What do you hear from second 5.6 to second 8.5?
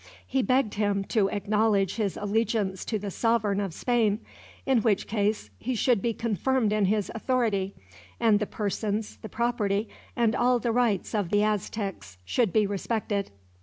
should be confirmed in his authority, and the